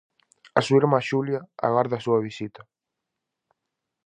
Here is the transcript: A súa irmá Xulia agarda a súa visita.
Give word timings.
A 0.59 0.61
súa 0.65 0.79
irmá 0.81 0.99
Xulia 1.09 1.39
agarda 1.67 1.95
a 1.97 2.03
súa 2.05 2.19
visita. 2.27 2.61